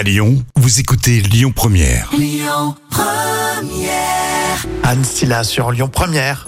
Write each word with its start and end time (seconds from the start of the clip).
À 0.00 0.02
Lyon, 0.02 0.42
vous 0.56 0.80
écoutez 0.80 1.20
Lyon 1.20 1.52
Première. 1.54 2.10
Anne 4.82 5.04
Silla 5.04 5.44
sur 5.44 5.72
Lyon 5.72 5.90
Première. 5.92 6.46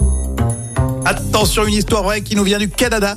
Attention, 1.05 1.67
une 1.67 1.75
histoire 1.75 2.01
vraie 2.01 2.21
qui 2.23 2.35
nous 2.35 2.43
vient 2.43 2.57
du 2.57 2.67
Canada 2.67 3.15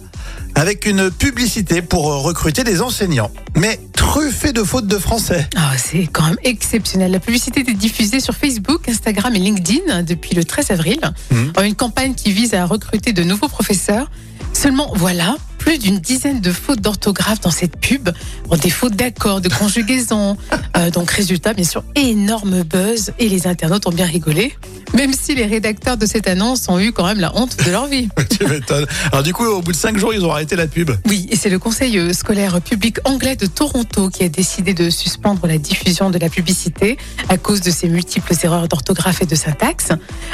avec 0.54 0.84
une 0.84 1.10
publicité 1.10 1.80
pour 1.80 2.12
euh, 2.12 2.18
recruter 2.18 2.64
des 2.64 2.82
enseignants. 2.82 3.30
Mais 3.54 3.80
truffée 3.94 4.52
de 4.52 4.62
fautes 4.62 4.86
de 4.86 4.98
français. 4.98 5.48
Ah, 5.56 5.72
c'est 5.78 6.06
quand 6.06 6.24
même 6.24 6.36
exceptionnel. 6.44 7.12
La 7.12 7.20
publicité 7.20 7.60
est 7.60 7.72
diffusée 7.72 8.20
sur 8.20 8.34
Facebook, 8.34 8.90
Instagram 8.90 9.34
et 9.34 9.38
LinkedIn 9.38 10.02
depuis 10.02 10.34
le 10.34 10.44
13 10.44 10.70
avril. 10.70 11.00
Mhm. 11.30 11.52
Une 11.64 11.74
campagne 11.74 12.14
qui 12.14 12.30
vise 12.30 12.52
à 12.52 12.66
recruter 12.66 13.14
de 13.14 13.22
nouveaux 13.22 13.48
professeurs. 13.48 14.10
Seulement, 14.52 14.92
voilà, 14.96 15.36
plus 15.66 15.78
d'une 15.78 15.98
dizaine 15.98 16.40
de 16.40 16.52
fautes 16.52 16.80
d'orthographe 16.80 17.40
dans 17.40 17.50
cette 17.50 17.76
pub. 17.76 18.10
Bon, 18.48 18.56
des 18.56 18.70
fautes 18.70 18.94
d'accord, 18.94 19.40
de 19.40 19.48
conjugaison. 19.48 20.36
Euh, 20.76 20.90
donc, 20.90 21.10
résultat, 21.10 21.54
bien 21.54 21.64
sûr, 21.64 21.82
énorme 21.94 22.62
buzz 22.62 23.12
et 23.18 23.30
les 23.30 23.46
internautes 23.46 23.86
ont 23.86 23.92
bien 23.92 24.04
rigolé. 24.04 24.54
Même 24.92 25.14
si 25.14 25.34
les 25.34 25.46
rédacteurs 25.46 25.96
de 25.96 26.04
cette 26.04 26.28
annonce 26.28 26.68
ont 26.68 26.78
eu 26.78 26.92
quand 26.92 27.06
même 27.06 27.18
la 27.18 27.34
honte 27.34 27.56
de 27.64 27.70
leur 27.70 27.86
vie. 27.86 28.08
tu 28.38 28.46
m'étonnes. 28.46 28.84
Alors 29.10 29.22
du 29.22 29.32
coup, 29.32 29.46
au 29.46 29.62
bout 29.62 29.72
de 29.72 29.76
cinq 29.76 29.96
jours, 29.96 30.12
ils 30.12 30.22
ont 30.22 30.30
arrêté 30.30 30.54
la 30.54 30.66
pub. 30.66 30.90
Oui, 31.06 31.26
et 31.30 31.36
c'est 31.36 31.48
le 31.48 31.58
Conseil 31.58 32.12
scolaire 32.12 32.60
public 32.60 32.98
anglais 33.04 33.36
de 33.36 33.46
Toronto 33.46 34.10
qui 34.10 34.24
a 34.24 34.28
décidé 34.28 34.74
de 34.74 34.90
suspendre 34.90 35.46
la 35.46 35.56
diffusion 35.56 36.10
de 36.10 36.18
la 36.18 36.28
publicité 36.28 36.98
à 37.30 37.38
cause 37.38 37.62
de 37.62 37.70
ces 37.70 37.88
multiples 37.88 38.34
erreurs 38.42 38.68
d'orthographe 38.68 39.22
et 39.22 39.26
de 39.26 39.34
syntaxe. 39.34 39.88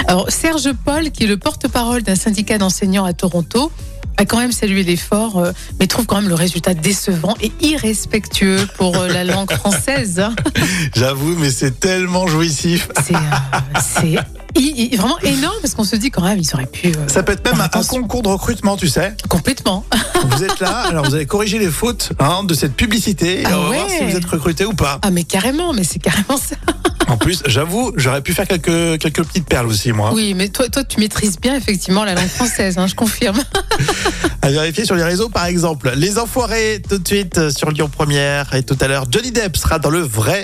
Alors, 0.08 0.28
Serge 0.32 0.72
Paul, 0.84 1.12
qui 1.12 1.22
est 1.22 1.28
le 1.28 1.36
porte-parole 1.36 2.02
d'un 2.02 2.16
syndicat 2.16 2.58
d'enseignants 2.58 3.04
à 3.04 3.12
Toronto, 3.12 3.70
a 4.16 4.24
quand 4.24 4.38
même 4.38 4.52
salué 4.52 4.82
l'effort, 4.82 5.38
euh, 5.38 5.52
mais 5.80 5.86
trouve 5.86 6.06
quand 6.06 6.16
même 6.20 6.28
le 6.28 6.34
résultat 6.34 6.74
décevant 6.74 7.34
et 7.40 7.50
irrespectueux 7.60 8.66
pour 8.76 8.96
euh, 8.96 9.08
la 9.08 9.24
langue 9.24 9.50
française. 9.52 10.20
hein. 10.20 10.34
J'avoue, 10.94 11.34
mais 11.36 11.50
c'est 11.50 11.80
tellement 11.80 12.26
jouissif. 12.26 12.88
C'est 13.06 13.14
euh, 14.18 14.96
vraiment 14.96 15.18
énorme 15.20 15.56
parce 15.62 15.74
qu'on 15.74 15.84
se 15.84 15.96
dit 15.96 16.10
quand 16.10 16.22
même, 16.22 16.38
ils 16.38 16.54
auraient 16.54 16.66
pu. 16.66 16.88
euh, 16.88 17.08
Ça 17.08 17.22
peut 17.22 17.32
être 17.32 17.44
même 17.50 17.60
un, 17.60 17.68
concours 17.68 18.22
de 18.22 18.28
recrutement, 18.28 18.76
tu 18.76 18.88
sais. 18.88 19.14
Complètement. 19.28 19.84
Vous 20.30 20.44
êtes 20.44 20.60
là, 20.60 20.82
alors 20.88 21.04
vous 21.04 21.14
allez 21.16 21.26
corriger 21.26 21.58
les 21.58 21.68
fautes 21.70 22.12
hein, 22.20 22.44
de 22.44 22.54
cette 22.54 22.74
publicité. 22.76 23.40
et 23.40 23.44
Ah 23.46 23.58
on 23.58 23.62
va 23.62 23.68
voir 23.74 23.86
ouais. 23.88 23.98
si 23.98 24.04
vous 24.04 24.16
êtes 24.16 24.24
recruté 24.24 24.64
ou 24.64 24.72
pas. 24.72 25.00
Ah, 25.02 25.10
mais 25.10 25.24
carrément, 25.24 25.72
mais 25.72 25.82
c'est 25.82 25.98
carrément 25.98 26.36
ça. 26.36 26.54
En 27.12 27.18
plus, 27.18 27.42
j'avoue, 27.44 27.92
j'aurais 27.94 28.22
pu 28.22 28.32
faire 28.32 28.48
quelques, 28.48 28.98
quelques 28.98 29.22
petites 29.22 29.44
perles 29.44 29.66
aussi, 29.66 29.92
moi. 29.92 30.14
Oui, 30.14 30.32
mais 30.32 30.48
toi, 30.48 30.70
toi, 30.70 30.82
tu 30.82 30.98
maîtrises 30.98 31.38
bien 31.38 31.54
effectivement 31.54 32.04
la 32.04 32.14
langue 32.14 32.26
française, 32.26 32.78
hein, 32.78 32.86
je 32.86 32.94
confirme. 32.94 33.38
À 34.40 34.50
vérifier 34.50 34.86
sur 34.86 34.94
les 34.94 35.04
réseaux, 35.04 35.28
par 35.28 35.44
exemple. 35.44 35.92
Les 35.94 36.18
enfoirés, 36.18 36.80
tout 36.88 36.96
de 36.96 37.06
suite 37.06 37.36
euh, 37.36 37.50
sur 37.50 37.70
Lyon 37.70 37.90
Première. 37.94 38.54
Et 38.54 38.62
tout 38.62 38.78
à 38.80 38.88
l'heure, 38.88 39.04
Johnny 39.10 39.30
Depp 39.30 39.58
sera 39.58 39.78
dans 39.78 39.90
le 39.90 40.00
vrai. 40.00 40.42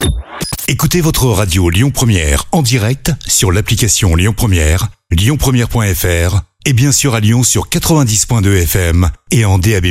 Écoutez 0.69 1.01
votre 1.01 1.25
radio 1.29 1.71
Lyon 1.71 1.91
Première 1.91 2.45
en 2.53 2.61
direct 2.61 3.13
sur 3.27 3.51
l'application 3.51 4.15
Lyon 4.15 4.35
Première, 4.37 4.89
lyonpremière.fr 5.11 6.43
et 6.67 6.75
bien 6.75 6.93
sûr 6.93 7.15
à 7.15 7.21
Lyon 7.21 7.45
sur 7.45 7.71
90.2 7.71 8.63
FM 8.65 9.11
et 9.31 9.47
en 9.47 9.59
DAB+. 9.59 9.87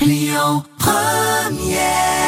Lyon 0.00 0.62
Première 0.78 2.21